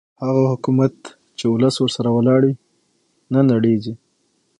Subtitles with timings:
[0.23, 0.93] هغه حکومت
[1.37, 2.55] چې ولس ورسره ولاړ وي
[3.33, 3.93] نه نړېږي